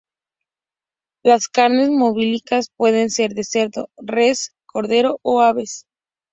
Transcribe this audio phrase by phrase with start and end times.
[1.21, 5.85] Las carnes molidas pueden ser de cerdo, res, cordero o aves.